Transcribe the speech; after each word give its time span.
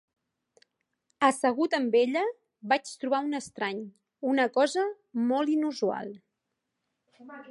Assegut 1.27 1.75
amb 1.79 1.97
ella, 1.99 2.23
vaig 2.71 2.89
trobar 3.03 3.19
un 3.27 3.39
estrany, 3.41 3.83
una 4.33 4.49
cosa 4.57 4.87
molt 5.33 5.55
inusual. 5.59 6.11